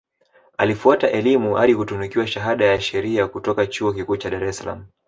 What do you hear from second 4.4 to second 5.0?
es Salaam